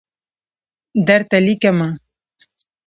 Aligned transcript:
درته 1.07 1.37
لیکمه 1.45 1.89